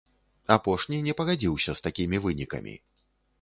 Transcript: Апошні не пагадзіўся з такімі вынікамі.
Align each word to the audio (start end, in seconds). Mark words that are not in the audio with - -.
Апошні 0.55 1.01
не 1.07 1.13
пагадзіўся 1.19 1.71
з 1.81 1.85
такімі 1.87 2.23
вынікамі. 2.25 2.75